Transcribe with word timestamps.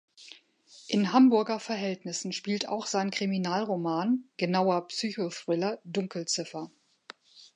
In 0.87 1.13
Hamburger 1.13 1.59
Verhältnissen 1.59 2.33
spielt 2.33 2.67
auch 2.67 2.87
sein 2.87 3.11
Kriminalroman, 3.11 4.27
genauer 4.35 4.87
Psychothriller 4.87 5.79
"Dunkelziffer". 5.83 6.71